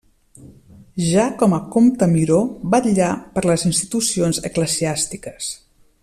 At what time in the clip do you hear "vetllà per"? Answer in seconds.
2.75-3.43